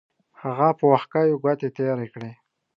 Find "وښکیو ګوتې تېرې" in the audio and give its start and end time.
0.91-2.07